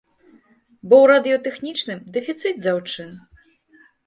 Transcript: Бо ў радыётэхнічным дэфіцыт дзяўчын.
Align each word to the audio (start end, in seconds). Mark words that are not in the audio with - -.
Бо 0.87 0.95
ў 1.03 1.05
радыётэхнічным 1.11 1.99
дэфіцыт 2.17 2.55
дзяўчын. 2.63 3.15